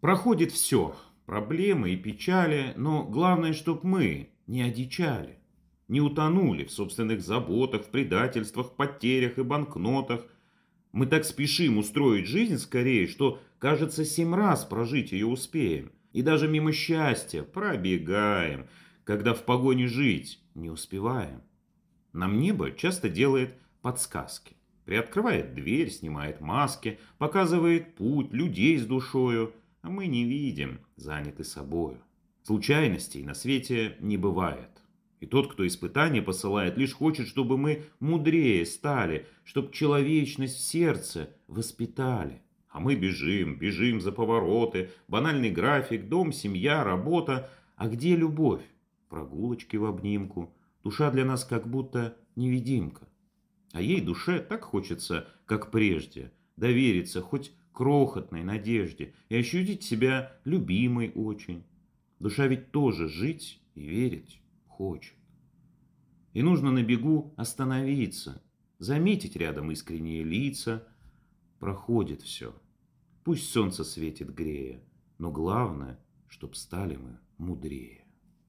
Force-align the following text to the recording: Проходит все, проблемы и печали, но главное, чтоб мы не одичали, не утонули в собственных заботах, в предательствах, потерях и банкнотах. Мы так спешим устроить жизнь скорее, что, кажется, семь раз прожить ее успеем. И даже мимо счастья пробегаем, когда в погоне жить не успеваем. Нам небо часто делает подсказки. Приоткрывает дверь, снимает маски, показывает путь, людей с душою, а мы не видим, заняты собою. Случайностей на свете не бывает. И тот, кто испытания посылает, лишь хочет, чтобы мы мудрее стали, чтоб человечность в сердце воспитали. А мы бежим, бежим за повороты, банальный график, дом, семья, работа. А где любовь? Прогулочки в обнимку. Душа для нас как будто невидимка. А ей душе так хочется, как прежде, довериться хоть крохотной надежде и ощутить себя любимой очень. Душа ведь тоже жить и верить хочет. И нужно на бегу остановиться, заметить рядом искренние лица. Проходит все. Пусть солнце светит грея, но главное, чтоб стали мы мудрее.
Проходит 0.00 0.52
все, 0.52 0.94
проблемы 1.24 1.90
и 1.90 1.96
печали, 1.96 2.74
но 2.76 3.02
главное, 3.02 3.54
чтоб 3.54 3.82
мы 3.82 4.30
не 4.46 4.62
одичали, 4.62 5.38
не 5.88 6.00
утонули 6.00 6.64
в 6.64 6.70
собственных 6.70 7.22
заботах, 7.22 7.84
в 7.84 7.90
предательствах, 7.90 8.76
потерях 8.76 9.38
и 9.38 9.42
банкнотах. 9.42 10.26
Мы 10.92 11.06
так 11.06 11.24
спешим 11.24 11.78
устроить 11.78 12.26
жизнь 12.26 12.58
скорее, 12.58 13.06
что, 13.06 13.40
кажется, 13.58 14.04
семь 14.04 14.34
раз 14.34 14.64
прожить 14.64 15.12
ее 15.12 15.26
успеем. 15.26 15.92
И 16.12 16.22
даже 16.22 16.46
мимо 16.48 16.72
счастья 16.72 17.42
пробегаем, 17.42 18.66
когда 19.04 19.34
в 19.34 19.44
погоне 19.44 19.86
жить 19.86 20.40
не 20.54 20.70
успеваем. 20.70 21.42
Нам 22.12 22.38
небо 22.38 22.70
часто 22.70 23.08
делает 23.08 23.54
подсказки. 23.82 24.56
Приоткрывает 24.84 25.54
дверь, 25.54 25.90
снимает 25.90 26.40
маски, 26.40 26.98
показывает 27.18 27.94
путь, 27.96 28.32
людей 28.32 28.78
с 28.78 28.86
душою, 28.86 29.52
а 29.86 29.88
мы 29.88 30.08
не 30.08 30.24
видим, 30.24 30.80
заняты 30.96 31.44
собою. 31.44 32.02
Случайностей 32.42 33.22
на 33.22 33.34
свете 33.34 33.96
не 34.00 34.16
бывает. 34.16 34.82
И 35.20 35.26
тот, 35.26 35.52
кто 35.52 35.64
испытания 35.64 36.20
посылает, 36.20 36.76
лишь 36.76 36.92
хочет, 36.92 37.28
чтобы 37.28 37.56
мы 37.56 37.84
мудрее 38.00 38.66
стали, 38.66 39.26
чтоб 39.44 39.70
человечность 39.70 40.56
в 40.56 40.60
сердце 40.60 41.30
воспитали. 41.46 42.42
А 42.68 42.80
мы 42.80 42.96
бежим, 42.96 43.60
бежим 43.60 44.00
за 44.00 44.10
повороты, 44.10 44.90
банальный 45.06 45.50
график, 45.50 46.08
дом, 46.08 46.32
семья, 46.32 46.82
работа. 46.82 47.48
А 47.76 47.86
где 47.86 48.16
любовь? 48.16 48.64
Прогулочки 49.08 49.76
в 49.76 49.84
обнимку. 49.84 50.52
Душа 50.82 51.12
для 51.12 51.24
нас 51.24 51.44
как 51.44 51.68
будто 51.68 52.16
невидимка. 52.34 53.06
А 53.72 53.80
ей 53.80 54.00
душе 54.00 54.40
так 54.40 54.64
хочется, 54.64 55.28
как 55.44 55.70
прежде, 55.70 56.32
довериться 56.56 57.20
хоть 57.22 57.52
крохотной 57.76 58.42
надежде 58.42 59.12
и 59.28 59.36
ощутить 59.36 59.82
себя 59.82 60.32
любимой 60.44 61.12
очень. 61.14 61.62
Душа 62.18 62.46
ведь 62.46 62.72
тоже 62.72 63.06
жить 63.06 63.60
и 63.74 63.82
верить 63.82 64.40
хочет. 64.66 65.14
И 66.32 66.40
нужно 66.40 66.70
на 66.70 66.82
бегу 66.82 67.34
остановиться, 67.36 68.42
заметить 68.78 69.36
рядом 69.36 69.70
искренние 69.70 70.24
лица. 70.24 70.88
Проходит 71.58 72.22
все. 72.22 72.54
Пусть 73.24 73.50
солнце 73.50 73.84
светит 73.84 74.34
грея, 74.34 74.82
но 75.18 75.30
главное, 75.30 76.00
чтоб 76.28 76.56
стали 76.56 76.96
мы 76.96 77.18
мудрее. 77.36 78.05